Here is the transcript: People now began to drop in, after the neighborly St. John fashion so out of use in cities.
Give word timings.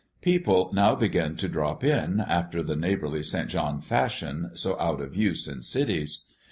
People 0.21 0.71
now 0.73 0.95
began 0.95 1.35
to 1.35 1.47
drop 1.47 1.83
in, 1.83 2.21
after 2.21 2.63
the 2.63 2.75
neighborly 2.75 3.21
St. 3.21 3.49
John 3.49 3.79
fashion 3.81 4.49
so 4.55 4.75
out 4.79 4.99
of 4.99 5.15
use 5.15 5.47
in 5.47 5.61
cities. 5.61 6.23